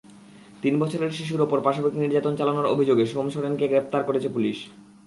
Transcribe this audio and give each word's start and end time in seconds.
তিন 0.61 0.73
বছরের 0.79 1.11
শিশুর 1.11 1.41
ওপর 1.41 1.57
পাশবিক 1.61 1.93
নির্যাতন 1.93 2.33
চালানোর 2.35 2.71
অভিযোগে 2.73 3.05
সোম 3.05 3.27
সরেনকে 3.29 3.65
গ্রেপ্তার 3.67 4.01
করেছে 4.03 4.29
পুলিশ। 4.29 4.57